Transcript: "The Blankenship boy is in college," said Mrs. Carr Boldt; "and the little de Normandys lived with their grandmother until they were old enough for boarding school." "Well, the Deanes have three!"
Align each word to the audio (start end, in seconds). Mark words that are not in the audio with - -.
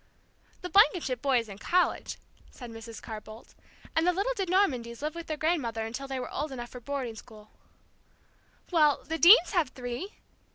"The 0.61 0.69
Blankenship 0.71 1.21
boy 1.21 1.37
is 1.37 1.47
in 1.47 1.59
college," 1.59 2.17
said 2.49 2.71
Mrs. 2.71 3.03
Carr 3.03 3.21
Boldt; 3.21 3.53
"and 3.95 4.07
the 4.07 4.11
little 4.11 4.33
de 4.35 4.47
Normandys 4.47 5.03
lived 5.03 5.15
with 5.15 5.27
their 5.27 5.37
grandmother 5.37 5.85
until 5.85 6.07
they 6.07 6.19
were 6.19 6.33
old 6.33 6.51
enough 6.51 6.69
for 6.71 6.79
boarding 6.79 7.13
school." 7.15 7.51
"Well, 8.71 9.03
the 9.05 9.19
Deanes 9.19 9.51
have 9.51 9.69
three!" 9.69 10.13